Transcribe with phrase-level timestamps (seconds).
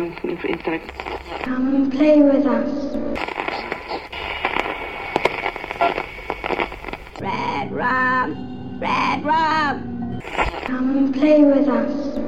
[0.00, 2.70] of Come and play with us.
[7.20, 10.20] Red rum, red rum.
[10.66, 12.20] Come and play with us.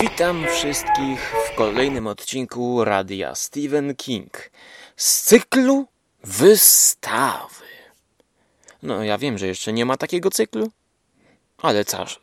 [0.00, 4.50] Witam wszystkich w kolejnym odcinku Radia Stephen King
[4.96, 5.86] z cyklu
[6.24, 7.64] Wystawy.
[8.82, 10.70] No, ja wiem, że jeszcze nie ma takiego cyklu,
[11.58, 12.16] ale czas,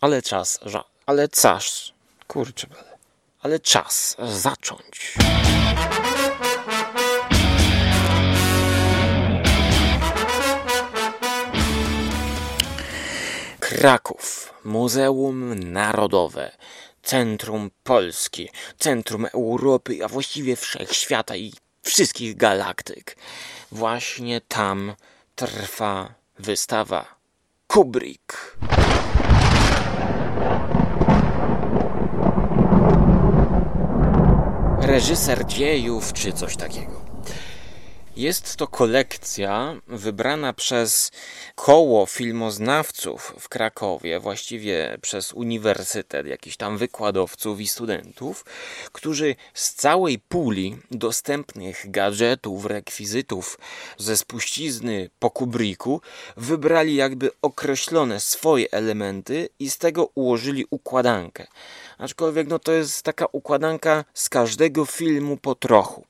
[0.00, 1.92] ale czas, ża, ale czas,
[2.26, 2.95] kurczę, ale
[3.62, 5.14] czas zacząć.
[13.60, 16.50] Kraków, Muzeum Narodowe,
[17.02, 23.16] Centrum Polski, Centrum Europy, a właściwie wszechświata i wszystkich galaktyk.
[23.72, 24.94] Właśnie tam
[25.34, 27.14] trwa wystawa
[27.66, 28.56] Kubrick.
[34.86, 37.06] Reżyser dziejów czy coś takiego.
[38.16, 41.10] Jest to kolekcja wybrana przez
[41.54, 48.44] koło filmoznawców w Krakowie, właściwie przez uniwersytet, jakichś tam wykładowców i studentów,
[48.92, 53.58] którzy z całej puli dostępnych gadżetów, rekwizytów
[53.98, 56.00] ze spuścizny po Kubricku
[56.36, 61.46] wybrali jakby określone swoje elementy i z tego ułożyli układankę.
[61.98, 66.04] Aczkolwiek no to jest taka układanka z każdego filmu po trochu.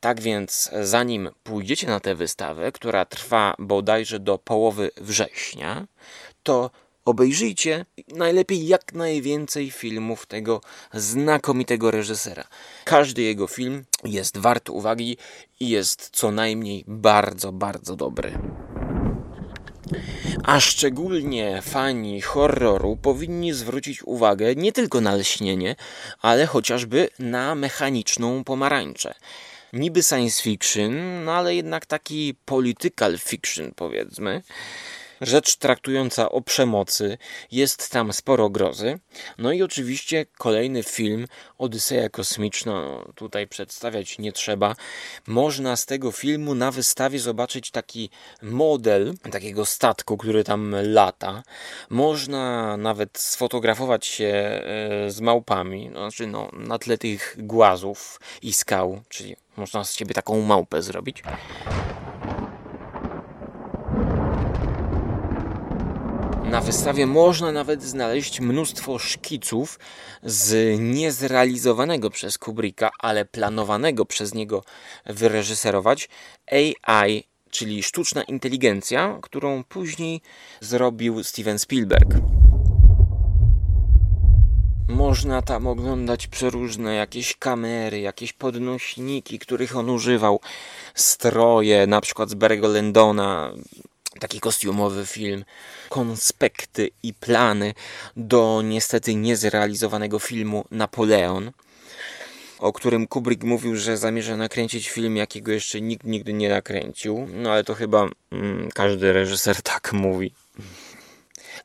[0.00, 5.86] Tak więc zanim pójdziecie na tę wystawę, która trwa bodajże do połowy września,
[6.42, 6.70] to
[7.04, 10.60] obejrzyjcie najlepiej jak najwięcej filmów tego
[10.92, 12.44] znakomitego reżysera.
[12.84, 15.16] Każdy jego film jest wart uwagi
[15.60, 18.38] i jest co najmniej bardzo, bardzo dobry.
[20.48, 25.76] A szczególnie fani horroru powinni zwrócić uwagę nie tylko na lśnienie,
[26.22, 29.14] ale chociażby na mechaniczną pomarańczę.
[29.72, 34.42] Niby science fiction, no ale jednak taki political fiction powiedzmy
[35.20, 37.18] rzecz traktująca o przemocy,
[37.52, 38.98] jest tam sporo grozy.
[39.38, 41.26] No i oczywiście kolejny film,
[41.58, 44.76] Odyseja Kosmiczna, no, tutaj przedstawiać nie trzeba.
[45.26, 48.10] Można z tego filmu na wystawie zobaczyć taki
[48.42, 51.42] model takiego statku, który tam lata.
[51.90, 59.02] Można nawet sfotografować się e, z małpami, znaczy no, na tle tych głazów i skał,
[59.08, 61.22] czyli można z ciebie taką małpę zrobić.
[66.50, 69.78] Na wystawie można nawet znaleźć mnóstwo szkiców
[70.22, 74.64] z niezrealizowanego przez Kubricka, ale planowanego przez niego
[75.06, 76.08] wyreżyserować
[76.86, 80.20] AI, czyli sztuczna inteligencja, którą później
[80.60, 82.08] zrobił Steven Spielberg.
[84.88, 90.40] Można tam oglądać przeróżne jakieś kamery, jakieś podnośniki, których on używał,
[90.94, 93.52] stroje, na przykład z Barry'ego Landona,
[94.18, 95.44] taki kostiumowy film,
[95.88, 97.74] konspekty i plany
[98.16, 101.52] do niestety niezrealizowanego filmu Napoleon,
[102.58, 107.28] o którym Kubrick mówił, że zamierza nakręcić film, jakiego jeszcze nikt nigdy nie nakręcił.
[107.32, 110.32] No ale to chyba mm, każdy reżyser tak mówi.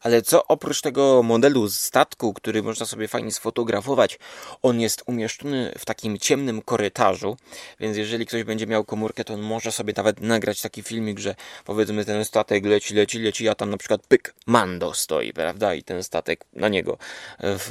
[0.02, 4.20] Ale co oprócz tego modelu statku, który można sobie fajnie sfotografować,
[4.62, 7.38] on jest umieszczony w takim ciemnym korytarzu,
[7.80, 11.36] więc jeżeli ktoś będzie miał komórkę, to on może sobie nawet nagrać taki filmik, że
[11.66, 15.74] powiedzmy ten statek leci, leci, leci, a tam na przykład pyk, Mando stoi, prawda?
[15.74, 16.98] I ten statek na niego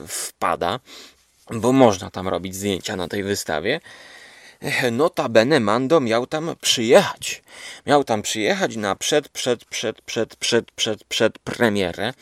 [0.08, 0.80] wpada,
[1.50, 3.80] bo można tam robić zdjęcia na tej wystawie.
[4.92, 7.42] Notabene Mando miał tam przyjechać.
[7.86, 12.12] Miał tam przyjechać na przed, przed, przed, przed, przed, przed, przed premierę,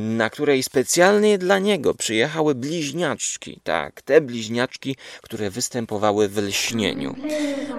[0.00, 3.60] na której specjalnie dla niego przyjechały bliźniaczki.
[3.64, 7.16] Tak, te bliźniaczki, które występowały w lśnieniu.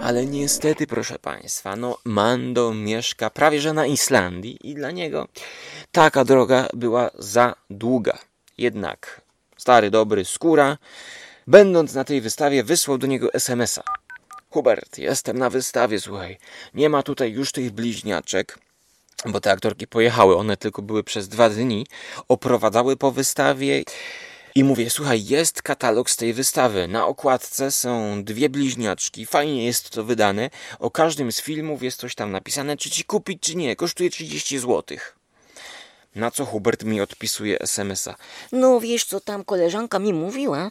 [0.01, 5.27] Ale niestety, proszę Państwa, no Mando mieszka prawie że na Islandii i dla niego
[5.91, 8.17] taka droga była za długa.
[8.57, 9.21] Jednak
[9.57, 10.77] stary, dobry skóra
[11.47, 13.83] Będąc na tej wystawie, wysłał do niego SMS-a.
[14.49, 16.37] Hubert, jestem na wystawie, słuchaj.
[16.73, 18.59] Nie ma tutaj już tych bliźniaczek,
[19.25, 20.37] bo te aktorki pojechały.
[20.37, 21.87] One tylko były przez dwa dni,
[22.27, 23.83] oprowadzały po wystawie.
[24.55, 26.87] I mówię, słuchaj, jest katalog z tej wystawy.
[26.87, 29.25] Na okładce są dwie bliźniaczki.
[29.25, 30.49] Fajnie jest to wydane.
[30.79, 33.75] O każdym z filmów jest coś tam napisane, czy ci kupić, czy nie.
[33.75, 35.16] Kosztuje 30 złotych.
[36.15, 38.15] Na co Hubert mi odpisuje SMS-a.
[38.51, 40.69] No wiesz co, tam koleżanka mi mówiła,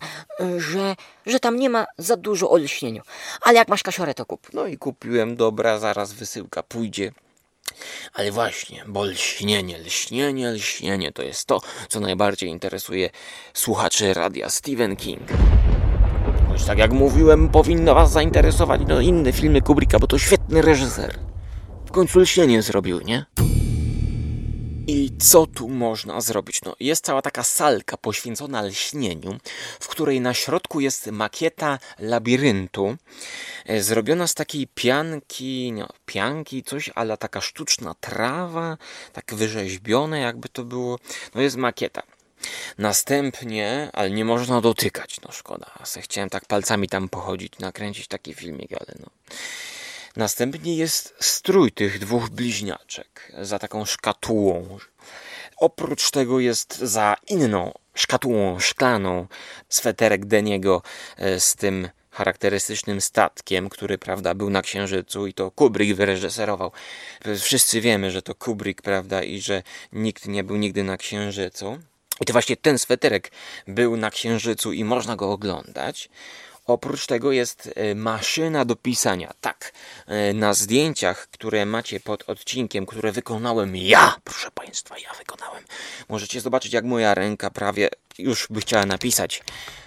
[0.56, 0.96] że,
[1.26, 3.02] że tam nie ma za dużo o lśnieniu.
[3.42, 4.46] Ale jak masz kasiorę, to kup.
[4.52, 7.12] No i kupiłem, dobra, zaraz wysyłka pójdzie.
[8.14, 13.10] Ale właśnie, bo lśnienie, lśnienie, lśnienie to jest to, co najbardziej interesuje
[13.54, 15.22] słuchaczy radia Stephen King.
[16.48, 21.18] Choć tak jak mówiłem, powinno was zainteresować no, inne filmy Kubricka, bo to świetny reżyser.
[21.86, 23.26] W końcu lśnienie zrobił, nie?
[24.88, 26.62] I co tu można zrobić?
[26.62, 29.38] No, jest cała taka salka poświęcona lśnieniu,
[29.80, 32.96] w której na środku jest makieta labiryntu,
[33.66, 38.76] e, zrobiona z takiej pianki, no, pianki, coś, ale taka sztuczna trawa,
[39.12, 40.98] tak wyrzeźbione, jakby to było.
[41.34, 42.02] No, jest makieta.
[42.78, 45.70] Następnie, ale nie można dotykać, no szkoda.
[46.00, 49.06] Chciałem tak palcami tam pochodzić, nakręcić taki filmik, ale no.
[50.16, 54.78] Następnie jest strój tych dwóch bliźniaczek za taką szkatułą.
[55.56, 59.26] Oprócz tego jest za inną szkatułą szklaną
[59.68, 60.82] sweterek Deniego
[61.16, 66.72] e, z tym charakterystycznym statkiem, który, prawda, był na Księżycu i to Kubrick wyreżyserował.
[67.40, 71.78] Wszyscy wiemy, że to Kubrick, prawda, i że nikt nie był nigdy na Księżycu.
[72.20, 73.30] I to właśnie ten sweterek
[73.68, 76.08] był na Księżycu i można go oglądać.
[76.66, 79.32] Oprócz tego jest e, maszyna do pisania.
[79.40, 79.72] Tak,
[80.06, 85.64] e, na zdjęciach, które macie pod odcinkiem, które wykonałem ja, proszę Państwa, ja wykonałem.
[86.08, 89.42] Możecie zobaczyć, jak moja ręka prawie już by chciała napisać,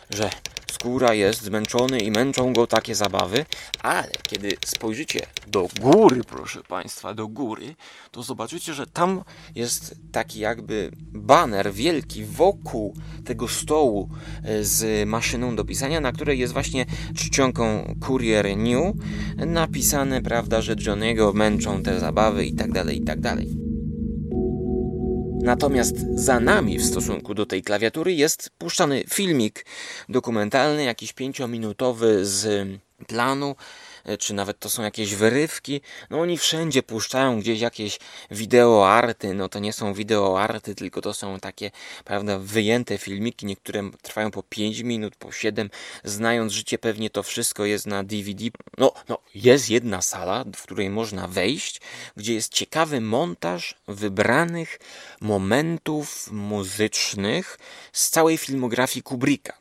[0.10, 0.30] że
[0.72, 3.46] skóra jest zmęczony i męczą go takie zabawy,
[3.82, 7.76] ale kiedy spojrzycie do góry, proszę Państwa, do góry,
[8.12, 9.24] to zobaczycie, że tam
[9.56, 12.94] jest taki jakby baner wielki wokół
[13.26, 14.10] tego stołu
[14.44, 16.86] e, z maszyną do pisania, na której jest właśnie
[17.16, 18.96] czcionką Courier New
[19.38, 23.69] napisane, prawda, że Johnego męczą te zabawy i tak dalej, i tak dalej.
[25.42, 29.66] Natomiast za nami w stosunku do tej klawiatury jest puszczany filmik
[30.10, 32.68] dokumentalny, jakiś pięciominutowy z
[33.08, 33.56] planu
[34.18, 35.82] czy nawet to są jakieś wyrywki.
[36.10, 38.00] No oni wszędzie puszczają gdzieś jakieś
[38.32, 41.72] wideoarty, no to nie są wideoarty, tylko to są takie,
[42.06, 45.70] prawda, wyjęte filmiki, niektóre trwają po 5 minut, po 7,
[46.04, 48.46] znając życie pewnie to wszystko jest na DVD.
[48.78, 51.82] No, no, jest jedna sala, w której można wejść,
[52.18, 54.80] gdzie jest ciekawy montaż wybranych
[55.22, 57.60] momentów muzycznych
[57.94, 59.54] z całej filmografii Kubricka.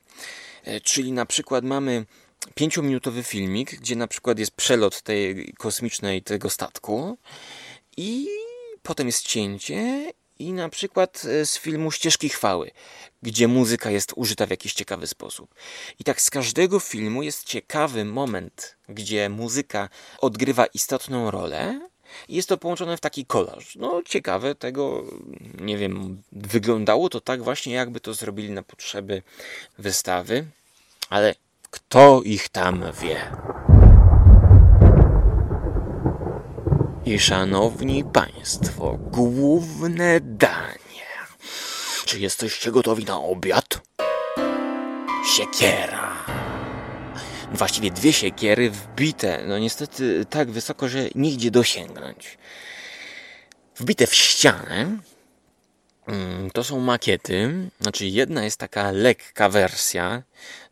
[0.65, 2.07] E, czyli na przykład mamy
[2.55, 7.19] pięciominutowy filmik, gdzie na przykład jest przelot tej kosmicznej tego statku
[7.97, 8.29] i
[8.83, 12.71] potem jest cięcie i na przykład e, z filmu Ścieżki Chwały,
[13.23, 15.55] gdzie muzyka jest użyta w jakiś ciekawy sposób.
[15.99, 21.81] I tak z każdego filmu jest ciekawy moment, gdzie muzyka odgrywa istotną rolę,
[22.29, 23.77] i jest to połączone w taki kolaż.
[23.77, 25.05] No ciekawe, tego
[25.61, 29.23] nie wiem, wyglądało to tak właśnie, jakby to zrobili na potrzeby
[29.79, 30.47] wystawy,
[31.11, 31.35] ale
[31.71, 33.21] kto ich tam wie?
[37.05, 40.79] I szanowni państwo, główne danie.
[42.05, 43.81] Czy jesteście gotowi na obiad?
[45.37, 46.17] Siekiera.
[47.53, 52.39] Właściwie dwie siekiery wbite, no niestety tak wysoko, że nigdzie dosięgnąć.
[53.77, 54.99] Wbite w ścianę,
[56.53, 60.23] to są makiety, znaczy jedna jest taka lekka wersja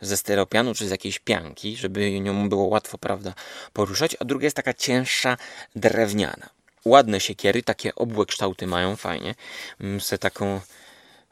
[0.01, 3.35] ze stereopianu czy z jakiejś pianki, żeby nią było łatwo, prawda,
[3.73, 5.37] poruszać, a druga jest taka cięższa,
[5.77, 6.49] drewniana.
[6.85, 9.35] Ładne siekiery, takie obłe kształty mają, fajnie.
[9.81, 10.61] Mm, taką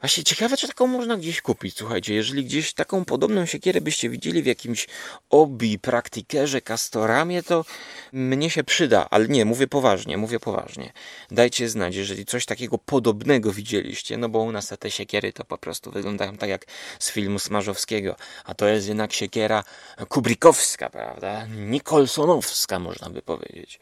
[0.05, 1.77] Właśnie ciekawe, czy taką można gdzieś kupić.
[1.77, 4.87] Słuchajcie, jeżeli gdzieś taką podobną siekierę byście widzieli w jakimś
[5.29, 7.65] obi, praktikerze, kastoramie, to
[8.13, 10.93] mnie się przyda, ale nie, mówię poważnie, mówię poważnie.
[11.31, 15.57] Dajcie znać, jeżeli coś takiego podobnego widzieliście, no bo u nas te siekiery to po
[15.57, 16.65] prostu wyglądają tak jak
[16.99, 19.63] z filmu Smarzowskiego, a to jest jednak siekiera
[20.09, 21.45] kubrikowska, prawda?
[21.45, 23.79] Nikolsonowska, można by powiedzieć.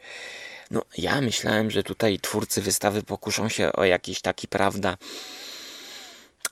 [0.70, 4.96] No, ja myślałem, że tutaj twórcy wystawy pokuszą się o jakiś taki, prawda,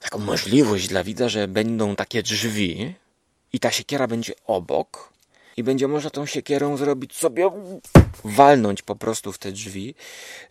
[0.03, 2.95] taką możliwość dla widza, że będą takie drzwi
[3.53, 5.12] i ta siekiera będzie obok
[5.57, 7.51] i będzie można tą siekierą zrobić sobie
[8.25, 9.95] walnąć po prostu w te drzwi,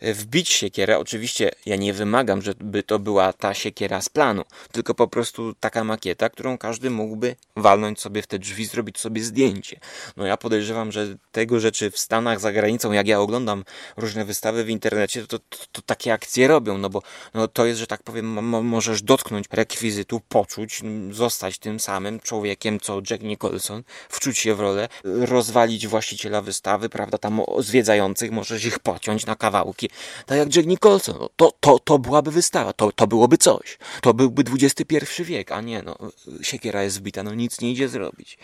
[0.00, 0.98] e, wbić siekierę.
[0.98, 5.84] Oczywiście ja nie wymagam, żeby to była ta siekiera z planu, tylko po prostu taka
[5.84, 9.80] makieta, którą każdy mógłby walnąć sobie w te drzwi, zrobić sobie zdjęcie.
[10.16, 13.64] No ja podejrzewam, że tego rzeczy w Stanach, za granicą, jak ja oglądam
[13.96, 17.02] różne wystawy w internecie, to, to, to takie akcje robią, no bo
[17.34, 18.26] no to jest, że tak powiem,
[18.64, 24.88] możesz dotknąć rekwizytu, poczuć, zostać tym samym człowiekiem, co Jack Nicholson, wczuć się w rolę,
[25.04, 29.90] rozwalić właściciela wystawy, prawda, tam zwiedzających możesz ich pociąć na kawałki.
[30.26, 33.78] Tak jak Jack Nicholson, no, to, to, to byłaby wystawa, to, to byłoby coś.
[34.00, 35.98] To byłby XXI wiek, a nie, no,
[36.42, 38.38] siekiera jest wbita, no nic nie idzie zrobić.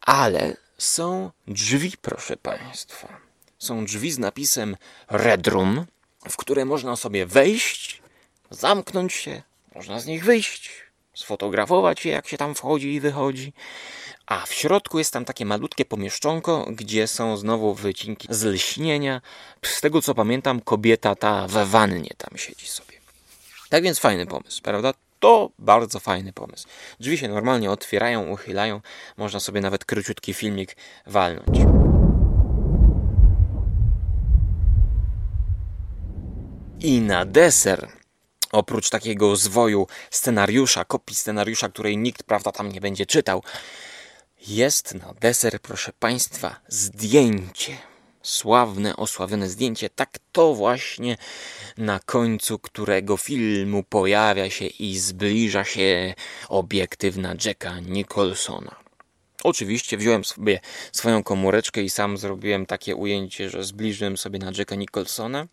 [0.00, 3.20] Ale są drzwi, proszę Państwa.
[3.58, 4.76] Są drzwi z napisem
[5.08, 5.86] Red Room,
[6.28, 8.02] w które można sobie wejść,
[8.50, 9.42] zamknąć się,
[9.74, 10.70] można z nich wyjść,
[11.14, 13.52] sfotografować je, jak się tam wchodzi i wychodzi
[14.26, 19.20] A w środku jest tam takie malutkie pomieszczonko, gdzie są znowu wycinki z lśnienia.
[19.62, 23.00] Z tego co pamiętam, kobieta ta we wannie tam siedzi sobie.
[23.68, 24.92] Tak więc fajny pomysł, prawda?
[25.20, 26.68] To bardzo fajny pomysł.
[27.00, 28.80] Drzwi się normalnie otwierają, uchylają.
[29.16, 31.58] Można sobie nawet króciutki filmik walnąć.
[36.80, 37.88] I na deser,
[38.52, 43.42] oprócz takiego zwoju scenariusza, kopii scenariusza, której nikt, prawda, tam nie będzie czytał,
[44.46, 47.76] jest na deser, proszę Państwa, zdjęcie.
[48.22, 49.90] Sławne, osławione zdjęcie.
[49.90, 51.16] Tak to właśnie
[51.76, 56.14] na końcu którego filmu pojawia się i zbliża się
[56.48, 58.76] obiektyw na Jacka Nicholsona.
[59.44, 60.60] Oczywiście wziąłem sobie
[60.92, 65.46] swoją komóreczkę i sam zrobiłem takie ujęcie, że zbliżyłem sobie na Jacka Nicholsona.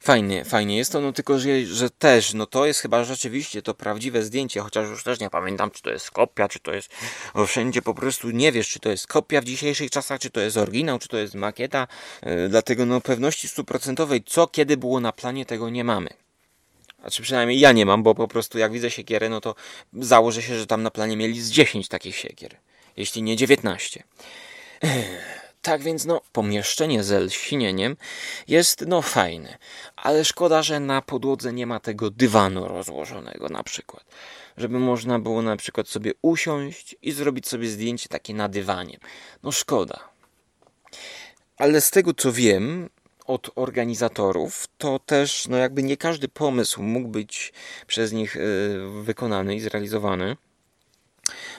[0.00, 3.74] Fajnie, fajnie jest to, no tylko, że, że też, no to jest chyba rzeczywiście to
[3.74, 6.90] prawdziwe zdjęcie, chociaż już też nie pamiętam, czy to jest kopia, czy to jest
[7.34, 10.40] o, wszędzie po prostu nie wiesz, czy to jest kopia w dzisiejszych czasach, czy to
[10.40, 11.86] jest oryginał, czy to jest makieta,
[12.22, 16.08] yy, dlatego no pewności stuprocentowej, co kiedy było na planie, tego nie mamy.
[17.02, 19.54] A czy przynajmniej ja nie mam, bo po prostu jak widzę siekierę, no to
[19.92, 22.56] założę się, że tam na planie mieli z 10 takich siekier,
[22.96, 24.02] jeśli nie 19.
[25.62, 27.96] Tak więc no, pomieszczenie z lśnieniem
[28.48, 29.58] jest no fajne,
[29.96, 34.04] ale szkoda, że na podłodze nie ma tego dywanu rozłożonego na przykład.
[34.56, 38.98] Żeby można było na przykład sobie usiąść i zrobić sobie zdjęcie takie na dywanie.
[39.42, 40.08] No szkoda.
[41.56, 42.90] Ale z tego co wiem
[43.26, 47.52] od organizatorów, to też no jakby nie każdy pomysł mógł być
[47.86, 50.36] przez nich yy, wykonany i zrealizowany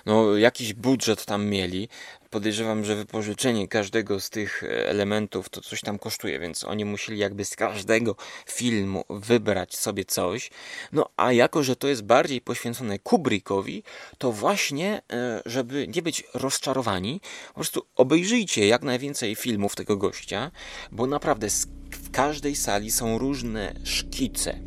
[0.05, 1.89] no, jakiś budżet tam mieli.
[2.29, 7.19] Podejrzewam, że wypożyczenie każdego z tych e, elementów to coś tam kosztuje, więc oni musieli
[7.19, 8.15] jakby z każdego
[8.47, 10.49] filmu wybrać sobie coś.
[10.91, 13.83] No a jako, że to jest bardziej poświęcone Kubrickowi,
[14.17, 20.51] to właśnie, e, żeby nie być rozczarowani, po prostu obejrzyjcie jak najwięcej filmów tego gościa,
[20.91, 21.47] bo naprawdę
[21.91, 24.59] w każdej sali są różne szkice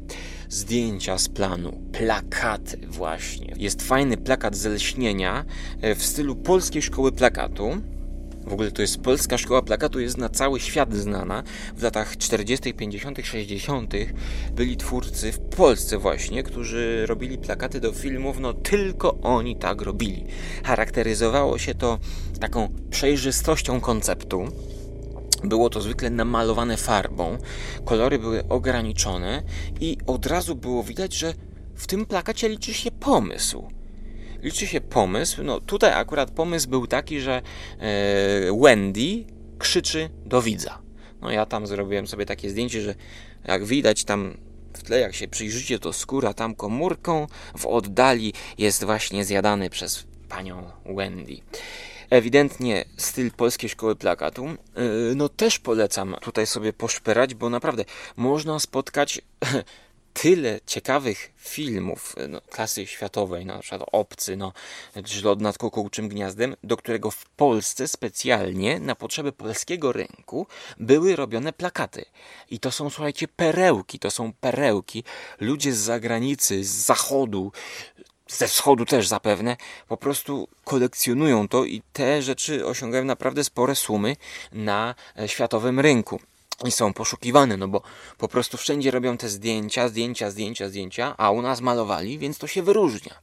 [0.52, 3.54] zdjęcia z planu, plakaty właśnie.
[3.56, 5.44] Jest fajny plakat z lśnienia
[5.80, 7.70] e, w stylu polskiej szkoły plakatu.
[8.46, 11.42] W ogóle to jest polska szkoła plakatu, jest na cały świat znana.
[11.76, 13.94] W latach 40., 50., 60.
[14.52, 20.24] byli twórcy w Polsce właśnie, którzy robili plakaty do filmów, no tylko oni tak robili.
[20.64, 21.98] Charakteryzowało się to
[22.40, 24.48] taką przejrzystością konceptu
[25.44, 27.38] było to zwykle namalowane farbą,
[27.84, 29.42] kolory były ograniczone
[29.80, 31.34] i od razu było widać, że
[31.74, 33.68] w tym plakacie liczy się pomysł.
[34.42, 35.42] Liczy się pomysł.
[35.42, 37.42] No tutaj akurat pomysł był taki, że
[37.78, 39.24] e, Wendy
[39.58, 40.78] krzyczy do widza.
[41.20, 42.94] No ja tam zrobiłem sobie takie zdjęcie, że
[43.44, 44.36] jak widać tam
[44.72, 47.26] w tle, jak się przyjrzycie, to skóra tam komórką
[47.58, 51.36] w oddali jest właśnie zjadany przez panią Wendy
[52.12, 54.44] ewidentnie styl polskiej szkoły plakatu.
[54.44, 57.84] Yy, no też polecam tutaj sobie poszperać, bo naprawdę
[58.16, 59.20] można spotkać
[60.12, 64.52] tyle ciekawych filmów no, klasy światowej, no, na przykład Obcy, no,
[65.22, 70.46] Lot nad kukułczym gniazdem, do którego w Polsce specjalnie na potrzeby polskiego rynku
[70.78, 72.04] były robione plakaty.
[72.50, 75.04] I to są, słuchajcie, perełki, to są perełki.
[75.40, 77.52] Ludzie z zagranicy, z zachodu,
[78.36, 79.56] ze wschodu też zapewne,
[79.88, 84.16] po prostu kolekcjonują to i te rzeczy osiągają naprawdę spore sumy
[84.52, 86.20] na e, światowym rynku.
[86.64, 87.82] I są poszukiwane, no bo
[88.18, 92.46] po prostu wszędzie robią te zdjęcia, zdjęcia, zdjęcia, zdjęcia, a u nas malowali, więc to
[92.46, 93.14] się wyróżnia.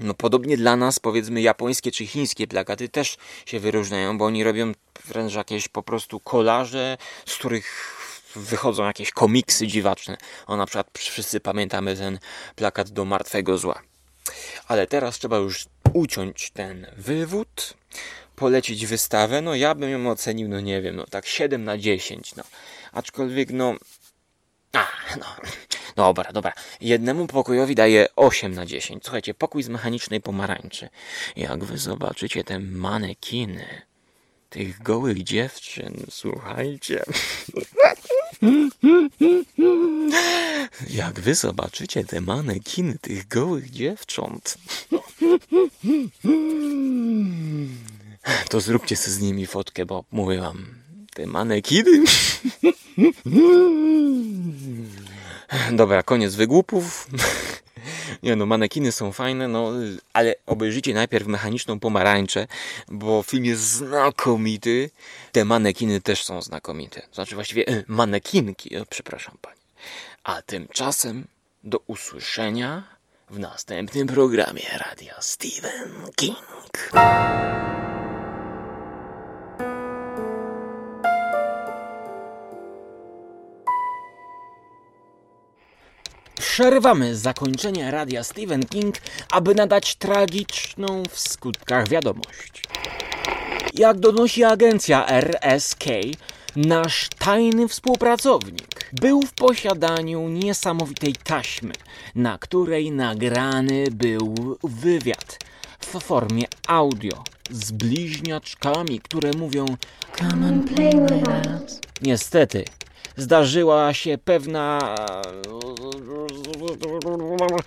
[0.00, 4.72] No podobnie dla nas, powiedzmy, japońskie czy chińskie plakaty też się wyróżniają, bo oni robią
[5.04, 7.94] wręcz jakieś po prostu kolaże, z których
[8.36, 10.16] wychodzą jakieś komiksy dziwaczne.
[10.46, 12.18] O na przykład wszyscy pamiętamy ten
[12.56, 13.87] plakat do Martwego Zła.
[14.68, 17.74] Ale teraz trzeba już uciąć ten wywód,
[18.36, 19.42] polecić wystawę.
[19.42, 22.42] No ja bym ją ocenił, no nie wiem, no tak 7 na 10, no.
[22.92, 23.74] Aczkolwiek, no...
[24.72, 24.86] A,
[25.20, 25.26] no...
[25.96, 26.52] Dobra, dobra.
[26.80, 29.04] Jednemu pokojowi daję 8 na 10.
[29.04, 30.88] Słuchajcie, pokój z mechanicznej pomarańczy.
[31.36, 33.87] Jak wy zobaczycie te manekiny
[34.48, 37.04] tych gołych dziewczyn, słuchajcie.
[40.90, 44.58] Jak wy zobaczycie te manekiny tych gołych dziewcząt,
[48.48, 50.66] to zróbcie sobie z nimi fotkę, bo mówię wam,
[51.14, 52.04] te manekiny.
[55.72, 57.08] Dobra, koniec wygłupów.
[58.22, 59.72] Nie no, manekiny są fajne, no,
[60.12, 62.46] ale obejrzyjcie najpierw mechaniczną pomarańczę,
[62.88, 64.90] bo film jest znakomity.
[65.32, 67.02] Te manekiny też są znakomite.
[67.12, 69.60] Znaczy właściwie e, manekinki, o, przepraszam pani.
[70.24, 71.26] A tymczasem
[71.64, 72.82] do usłyszenia
[73.30, 76.38] w następnym programie Radia Stephen King.
[86.38, 88.94] Przerywamy zakończenie radia Stephen King,
[89.30, 92.62] aby nadać tragiczną w skutkach wiadomość.
[93.74, 95.84] Jak donosi agencja RSK,
[96.56, 101.72] nasz tajny współpracownik był w posiadaniu niesamowitej taśmy,
[102.14, 105.38] na której nagrany był wywiad
[105.80, 109.66] w formie audio z bliźniaczkami, które mówią
[110.18, 111.80] Come on, Play with us.
[112.02, 112.64] Niestety,
[113.18, 114.96] zdarzyła się pewna.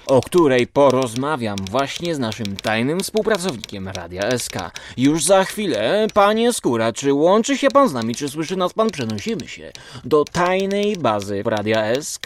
[0.07, 4.55] o której porozmawiam właśnie z naszym tajnym współpracownikiem Radia SK.
[4.97, 8.89] Już za chwilę, panie Skóra, czy łączy się pan z nami, czy słyszy nas pan?
[8.89, 9.71] Przenosimy się
[10.03, 12.25] do tajnej bazy Radia SK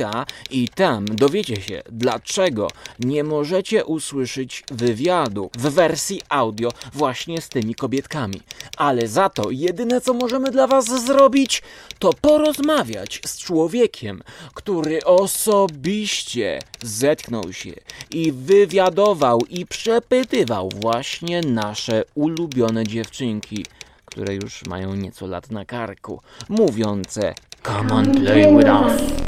[0.51, 2.67] i tam dowiecie się, dlaczego
[3.00, 8.41] nie możecie usłyszeć wywiadu w wersji audio właśnie z tymi kobietkami.
[8.77, 11.62] Ale za to jedyne, co możemy dla was zrobić,
[12.00, 14.22] to porozmawiać z człowiekiem,
[14.53, 17.74] który osobiście zetknął się
[18.12, 23.65] i wywiadował i przepytywał właśnie nasze ulubione dziewczynki,
[24.05, 29.25] które już mają nieco lat na karku, mówiące Come on, play with us.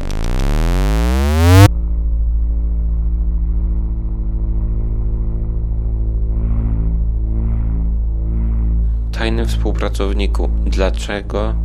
[9.12, 11.56] Tajny współpracowniku, dlaczego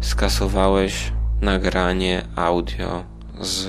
[0.00, 3.04] skasowałeś nagranie audio
[3.40, 3.68] z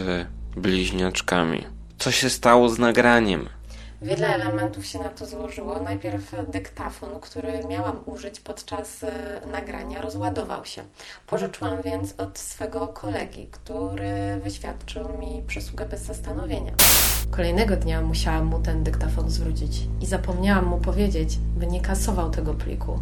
[0.56, 1.64] bliźniaczkami?
[1.98, 3.50] Co się stało z nagraniem?
[4.02, 5.80] Wiele elementów się na to złożyło.
[5.80, 9.12] Najpierw dyktafon, który miałam użyć podczas e,
[9.52, 10.84] nagrania, rozładował się.
[11.28, 16.72] Pożyczyłam więc od swego kolegi, który wyświadczył mi przysługę bez zastanowienia.
[17.32, 22.54] Kolejnego dnia musiałam mu ten dyktafon zwrócić i zapomniałam mu powiedzieć, by nie kasował tego
[22.54, 23.00] pliku.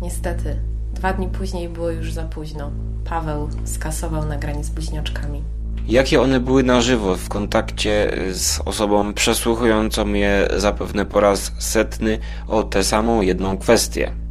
[0.00, 0.56] Niestety,
[0.94, 2.70] dwa dni później było już za późno.
[3.04, 5.42] Paweł skasował nagranie z bliźniaczkami.
[5.88, 12.18] Jakie one były na żywo w kontakcie z osobą przesłuchującą je zapewne po raz setny
[12.48, 14.24] o tę samą jedną kwestię?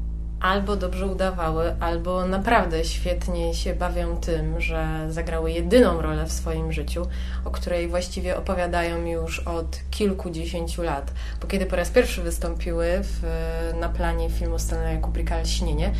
[0.43, 6.71] albo dobrze udawały, albo naprawdę świetnie się bawią tym, że zagrały jedyną rolę w swoim
[6.71, 7.07] życiu,
[7.45, 11.13] o której właściwie opowiadają już od kilkudziesięciu lat.
[11.41, 13.23] Bo kiedy po raz pierwszy wystąpiły w,
[13.79, 15.91] na planie filmu Stanleya Kubricka Lśnienie,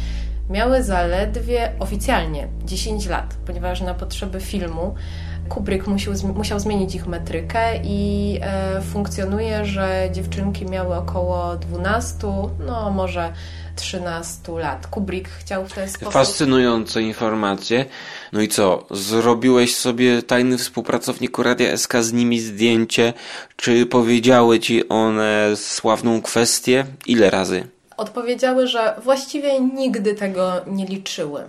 [0.49, 4.95] miały zaledwie oficjalnie 10 lat, ponieważ na potrzeby filmu
[5.49, 12.27] Kubrick musiał, musiał zmienić ich metrykę i e, funkcjonuje, że dziewczynki miały około 12,
[12.65, 13.33] no może
[13.75, 14.87] 13 lat.
[14.87, 16.13] Kubrick chciał w ten sposób...
[16.13, 17.85] Fascynujące informacje.
[18.31, 18.85] No i co?
[18.91, 23.13] Zrobiłeś sobie tajny współpracowniku Radia SK z nimi zdjęcie?
[23.55, 26.85] Czy powiedziały ci one sławną kwestię?
[27.07, 27.67] Ile razy?
[27.97, 31.43] Odpowiedziały, że właściwie nigdy tego nie liczyły.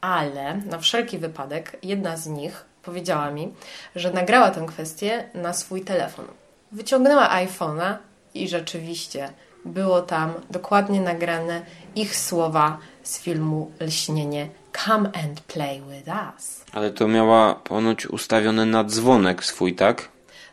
[0.00, 3.52] Ale na wszelki wypadek jedna z nich powiedziała mi,
[3.96, 6.24] że nagrała tę kwestię na swój telefon.
[6.72, 7.96] Wyciągnęła iPhone'a
[8.34, 9.32] i rzeczywiście
[9.64, 11.62] było tam dokładnie nagrane
[11.94, 14.48] ich słowa z filmu Lśnienie
[14.84, 16.64] Come and play with us.
[16.72, 20.08] Ale to miała ponoć ustawiony na dzwonek swój, tak?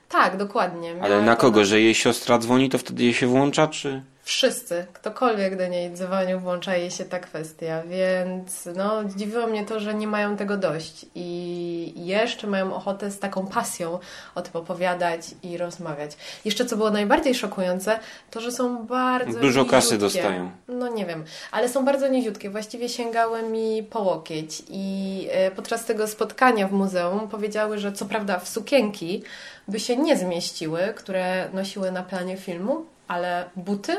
[0.09, 0.91] Tak, dokładnie.
[1.01, 1.65] Ale Miała na to kogo?
[1.65, 4.01] Że jej siostra dzwoni, to wtedy jej się włącza, czy...
[4.23, 9.79] Wszyscy, ktokolwiek do niej dzwonił, włącza jej się ta kwestia, więc no, zdziwiło mnie to,
[9.79, 11.05] że nie mają tego dość.
[11.15, 13.99] I jeszcze mają ochotę z taką pasją
[14.35, 16.11] o tym opowiadać i rozmawiać.
[16.45, 17.99] Jeszcze co było najbardziej szokujące,
[18.31, 20.51] to że są bardzo Dużo kasy dostają.
[20.67, 24.63] No nie wiem, ale są bardzo niziutkie, właściwie sięgały mi po łokieć.
[24.69, 29.23] I e, podczas tego spotkania w muzeum powiedziały, że co prawda w sukienki
[29.67, 33.97] by się nie zmieściły, które nosiły na planie filmu, ale buty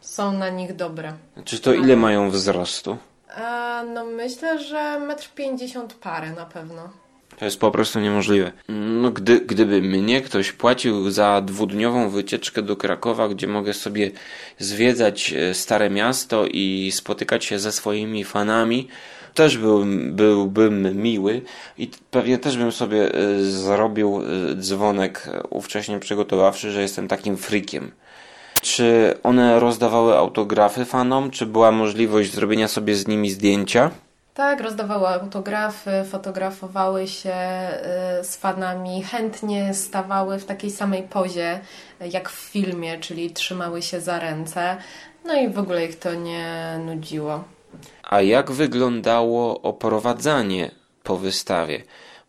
[0.00, 1.12] są na nich dobre.
[1.44, 2.96] Czy to ile mają wzrostu?
[3.36, 6.90] A, no myślę, że 1,50 m parę na pewno.
[7.38, 8.52] To jest po prostu niemożliwe.
[8.68, 14.10] No, gdy, gdyby mnie ktoś płacił za dwudniową wycieczkę do Krakowa, gdzie mogę sobie
[14.58, 18.88] zwiedzać e, Stare Miasto i spotykać się ze swoimi fanami,
[19.34, 21.42] też byłbym, byłbym miły
[21.78, 27.36] i pewnie też bym sobie e, zrobił e, dzwonek e, ówcześnie przygotowawszy, że jestem takim
[27.36, 27.90] frikiem.
[28.60, 31.30] Czy one rozdawały autografy fanom?
[31.30, 33.90] Czy była możliwość zrobienia sobie z nimi zdjęcia?
[34.34, 37.34] Tak, rozdawały autografy, fotografowały się
[38.20, 41.60] y, z fanami, chętnie stawały w takiej samej pozie
[42.12, 44.76] jak w filmie, czyli trzymały się za ręce.
[45.24, 47.44] No i w ogóle ich to nie nudziło.
[48.02, 50.70] A jak wyglądało oprowadzanie
[51.02, 51.82] po wystawie?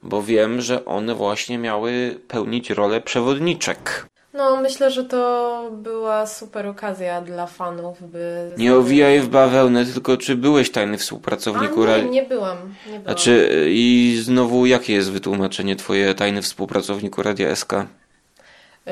[0.03, 4.05] Bo wiem, że one właśnie miały pełnić rolę przewodniczek.
[4.33, 8.51] No, myślę, że to była super okazja dla fanów, by...
[8.57, 12.57] Nie owijaj w bawełnę, tylko czy byłeś tajny współpracownik A, nie, nie byłam.
[12.85, 13.03] Nie byłam.
[13.03, 17.73] Znaczy, i znowu, jakie jest wytłumaczenie twoje tajny współpracowniku Radia SK?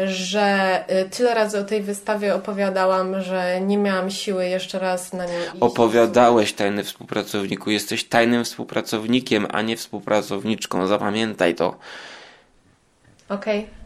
[0.05, 5.25] że y, tyle razy o tej wystawie opowiadałam, że nie miałam siły jeszcze raz na
[5.25, 5.51] nią iść.
[5.59, 7.71] Opowiadałeś, tajny współpracowniku.
[7.71, 10.87] Jesteś tajnym współpracownikiem, a nie współpracowniczką.
[10.87, 11.75] Zapamiętaj to.
[13.29, 13.78] Okej.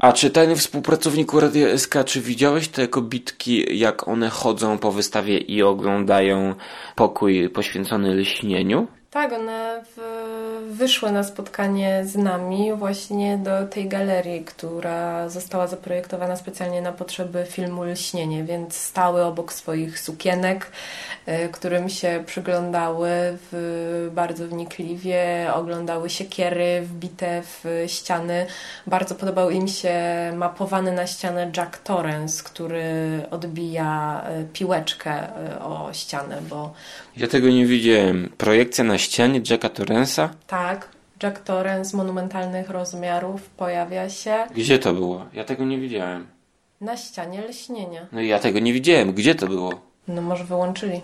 [0.00, 5.38] A czy tajny współpracowniku Radia SK, czy widziałeś te kobitki, jak one chodzą po wystawie
[5.38, 6.54] i oglądają
[6.96, 8.86] pokój poświęcony lśnieniu?
[9.10, 10.00] Tak, one w,
[10.80, 17.46] wyszły na spotkanie z nami właśnie do tej galerii, która została zaprojektowana specjalnie na potrzeby
[17.48, 20.70] filmu Lśnienie, więc stały obok swoich sukienek,
[21.28, 23.08] y, którym się przyglądały
[23.50, 28.46] w, bardzo wnikliwie, oglądały siekiery wbite w ściany.
[28.86, 29.94] Bardzo podobał im się
[30.36, 32.82] mapowany na ścianę Jack Torrance, który
[33.30, 35.12] odbija y, piłeczkę
[35.56, 36.72] y, o ścianę, bo
[37.16, 38.32] Ja tego nie widziałem.
[38.38, 40.30] Projekcja na ścianie Jacka Torrensa?
[40.46, 40.69] Tak,
[41.22, 45.24] Jack Torrance monumentalnych rozmiarów pojawia się Gdzie to było?
[45.32, 46.26] Ja tego nie widziałem.
[46.80, 48.06] na ścianie lśnienia.
[48.12, 49.12] No i ja tego nie widziałem.
[49.12, 49.80] Gdzie to było?
[50.08, 51.00] No może wyłączyli.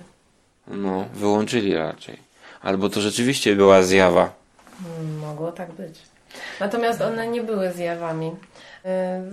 [0.66, 2.18] No, wyłączyli raczej.
[2.62, 4.32] Albo to rzeczywiście była zjawa.
[5.20, 5.98] Mogło tak być.
[6.60, 8.30] Natomiast one nie były zjawami.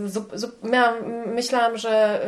[0.08, 2.22] Zup- miałam, myślałam, że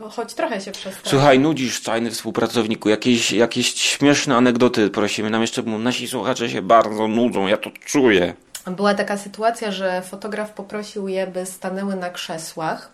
[0.00, 1.06] yy, choć trochę się przestało.
[1.06, 2.88] Słuchaj, nudzisz, tajny współpracowniku.
[2.88, 7.46] Jakieś, jakieś śmieszne anegdoty prosimy nam jeszcze, bo nasi słuchacze się bardzo nudzą.
[7.46, 8.34] Ja to czuję.
[8.66, 12.90] Była taka sytuacja, że fotograf poprosił je, by stanęły na krzesłach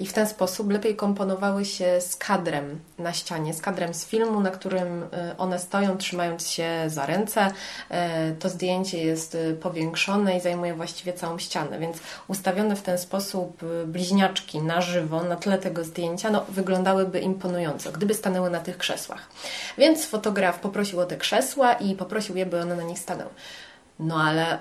[0.00, 4.40] i w ten sposób lepiej komponowały się z kadrem na ścianie, z kadrem z filmu,
[4.40, 7.52] na którym y, one stoją, trzymając się za ręce.
[7.90, 11.96] E, To zdjęcie jest y, powiększone i zajmuje właściwie całą ścianę, więc
[12.28, 17.92] ustawione w ten sposób y, bliźniaczki na żywo, na tle tego zdjęcia, no, wyglądałyby imponująco,
[17.92, 19.28] gdyby stanęły na tych krzesłach.
[19.78, 23.30] Więc fotograf poprosił o te krzesła i poprosił je, by one na nich stanęły.
[23.98, 24.58] No ale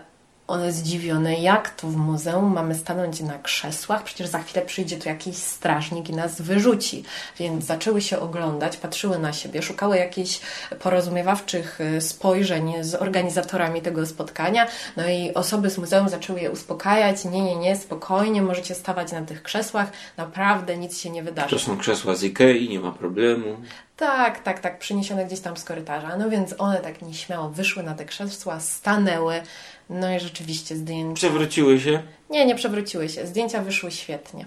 [0.51, 5.09] one zdziwione, jak to w muzeum mamy stanąć na krzesłach, przecież za chwilę przyjdzie tu
[5.09, 7.03] jakiś strażnik i nas wyrzuci.
[7.39, 10.39] Więc zaczęły się oglądać, patrzyły na siebie, szukały jakichś
[10.79, 14.67] porozumiewawczych y, spojrzeń z organizatorami tego spotkania.
[14.97, 17.25] No i osoby z muzeum zaczęły je uspokajać.
[17.25, 21.55] Nie, nie, nie, spokojnie, możecie stawać na tych krzesłach, naprawdę nic się nie wydarzy.
[21.55, 23.57] To są krzesła z Ikei, nie ma problemu.
[24.01, 26.17] Tak, tak, tak, przyniesione gdzieś tam z korytarza.
[26.17, 29.41] No więc one tak nieśmiało wyszły na te krzesła, stanęły.
[29.89, 31.15] No i rzeczywiście zdjęcia.
[31.15, 32.03] Przewróciły się.
[32.29, 33.27] Nie, nie przewróciły się.
[33.27, 34.45] Zdjęcia wyszły świetnie.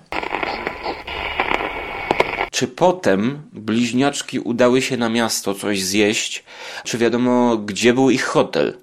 [2.50, 6.44] Czy potem bliźniaczki udały się na miasto coś zjeść?
[6.84, 8.78] Czy wiadomo, gdzie był ich hotel?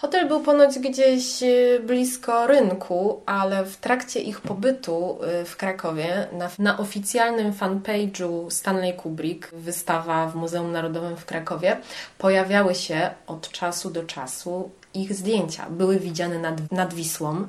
[0.00, 6.28] Hotel był ponoć gdzieś y, blisko rynku, ale w trakcie ich pobytu y, w Krakowie
[6.32, 11.76] na, na oficjalnym fanpage'u Stanley Kubrick, wystawa w Muzeum Narodowym w Krakowie,
[12.18, 15.66] pojawiały się od czasu do czasu ich zdjęcia.
[15.70, 17.46] Były widziane nad, nad Wisłą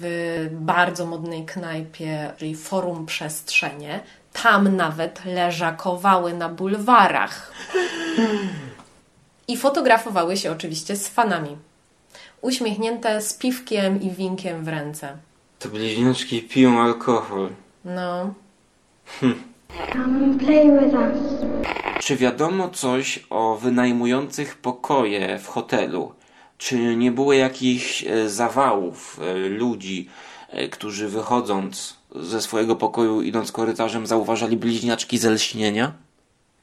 [0.00, 4.00] w bardzo modnej knajpie, czyli Forum Przestrzenie.
[4.42, 7.52] Tam nawet leżakowały na bulwarach.
[9.48, 11.56] I fotografowały się oczywiście z fanami.
[12.40, 15.16] Uśmiechnięte z piwkiem i winkiem w ręce.
[15.58, 17.48] To bliźniaczki piją alkohol.
[17.84, 18.34] No,
[19.92, 21.46] Come and play with us.
[22.00, 26.12] Czy wiadomo coś o wynajmujących pokoje w hotelu?
[26.58, 30.08] Czy nie było jakichś e, zawałów e, ludzi,
[30.50, 35.92] e, którzy wychodząc ze swojego pokoju, idąc korytarzem, zauważali bliźniaczki ze lśnienia?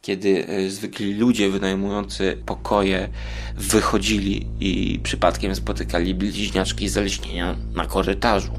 [0.06, 3.10] Kiedy e, zwykli ludzie wynajmujący pokoje
[3.58, 8.52] wychodzili i przypadkiem spotykali bliźniaczki ze lśnienia na korytarzu.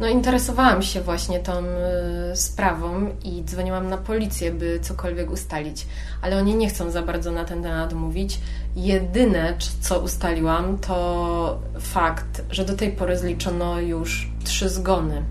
[0.00, 5.86] no interesowałam się właśnie tą y, sprawą i dzwoniłam na policję, by cokolwiek ustalić,
[6.22, 8.38] ale oni nie chcą za bardzo na ten temat mówić.
[8.76, 15.22] Jedyne, co ustaliłam, to fakt, że do tej pory zliczono już trzy zgony.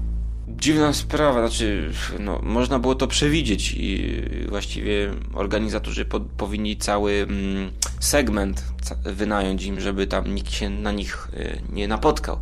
[0.57, 7.71] Dziwna sprawa, znaczy, no, można było to przewidzieć i właściwie organizatorzy po, powinni cały mm,
[7.99, 8.63] segment
[9.03, 12.39] wynająć im, żeby tam nikt się na nich y, nie napotkał.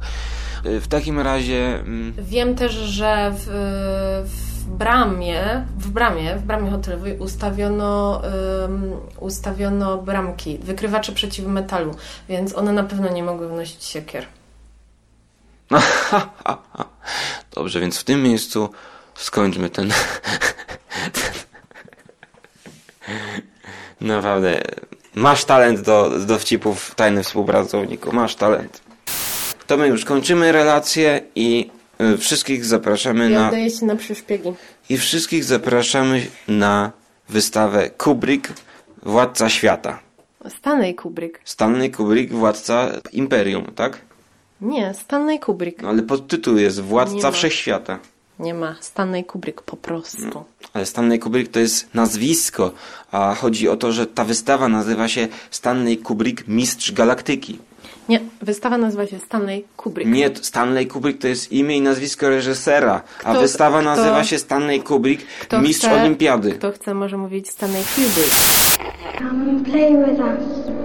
[0.65, 3.45] Y, W takim razie, mm, Wiem też, że w,
[4.26, 8.21] w bramie, w bramie, w bramie hotelowej ustawiono,
[9.19, 11.95] ustawiono bramki, wykrywacze przeciwmetalu,
[12.30, 14.26] więc one na pewno nie mogły wnosić siekier.
[17.54, 18.70] dobrze, więc w tym miejscu
[19.16, 19.92] skończmy ten.
[24.02, 24.62] Naprawdę,
[25.16, 28.82] masz talent do do dowcipów, tajny współpracowniku, masz talent.
[29.68, 31.70] To my już kończymy relację i
[32.02, 33.48] y, wszystkich zapraszamy Ja na.
[33.48, 34.54] oddaję się na przyszpiegi.
[34.90, 36.92] I wszystkich zapraszamy na
[37.30, 38.54] wystawę Kubrick
[39.04, 40.00] Władca Świata.
[40.50, 41.40] Stanley Kubrick.
[41.46, 43.98] Stanley Kubrick, Władca Imperium, tak?
[44.62, 45.82] Nie, Stanley Kubrick.
[45.82, 47.32] No ale podtytuł jest Nie Władca ma.
[47.32, 48.00] Wszechświata.
[48.39, 48.76] Nie ma.
[48.82, 50.45] Stanley Kubrick po prostu.
[50.74, 52.71] Ale Stanley Kubrick to jest nazwisko,
[53.12, 57.60] a chodzi o to, że ta wystawa nazywa się Stanley Kubrick Mistrz Galaktyki.
[58.10, 60.10] Nie, wystawa nazywa się Stanley Kubrick.
[60.12, 64.39] Nie, Stanley Kubrick to jest imię i nazwisko reżysera, a Kto- wystawa kto- nazywa się
[64.39, 66.52] Stanley Kubrick Kto Mistrz chce- Olimpiady.
[66.52, 68.36] Kto chce, może mówić Stanley Kubrick.
[69.17, 70.81] Come and play with us.